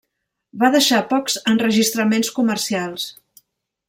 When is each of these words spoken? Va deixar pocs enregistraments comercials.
Va 0.61 0.69
deixar 0.75 1.01
pocs 1.11 1.37
enregistraments 1.53 2.31
comercials. 2.39 3.07